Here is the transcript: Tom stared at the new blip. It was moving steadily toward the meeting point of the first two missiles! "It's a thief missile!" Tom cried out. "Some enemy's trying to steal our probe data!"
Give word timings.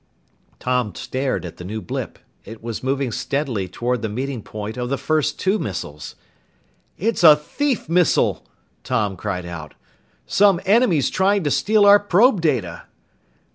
Tom 0.57 0.95
stared 0.95 1.45
at 1.45 1.57
the 1.57 1.63
new 1.63 1.79
blip. 1.79 2.17
It 2.43 2.63
was 2.63 2.81
moving 2.81 3.11
steadily 3.11 3.67
toward 3.67 4.01
the 4.01 4.09
meeting 4.09 4.41
point 4.41 4.75
of 4.75 4.89
the 4.89 4.97
first 4.97 5.39
two 5.39 5.59
missiles! 5.59 6.15
"It's 6.97 7.23
a 7.23 7.35
thief 7.35 7.87
missile!" 7.87 8.43
Tom 8.83 9.15
cried 9.15 9.45
out. 9.45 9.75
"Some 10.25 10.59
enemy's 10.65 11.11
trying 11.11 11.43
to 11.43 11.51
steal 11.51 11.85
our 11.85 11.99
probe 11.99 12.41
data!" 12.41 12.85